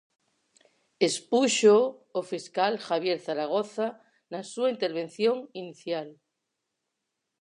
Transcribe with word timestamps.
Expúxoo 1.07 1.85
o 2.19 2.21
fiscal 2.31 2.73
Javier 2.87 3.19
Zaragoza 3.27 3.87
na 4.31 4.41
súa 4.51 4.69
intervención 4.75 5.37
inicial. 5.61 6.07